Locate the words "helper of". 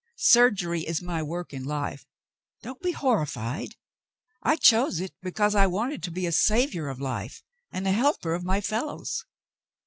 7.91-8.43